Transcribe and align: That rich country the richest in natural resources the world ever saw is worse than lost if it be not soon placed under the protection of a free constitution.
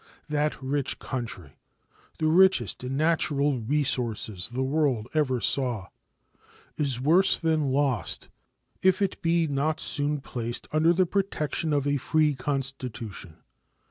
That 0.29 0.59
rich 0.63 0.97
country 0.97 1.59
the 2.17 2.25
richest 2.25 2.83
in 2.83 2.97
natural 2.97 3.59
resources 3.59 4.47
the 4.47 4.63
world 4.63 5.07
ever 5.13 5.39
saw 5.39 5.89
is 6.75 6.99
worse 6.99 7.37
than 7.37 7.71
lost 7.71 8.27
if 8.81 8.99
it 8.99 9.21
be 9.21 9.45
not 9.45 9.79
soon 9.79 10.19
placed 10.19 10.67
under 10.71 10.91
the 10.91 11.05
protection 11.05 11.71
of 11.71 11.85
a 11.85 11.97
free 11.97 12.33
constitution. 12.33 13.43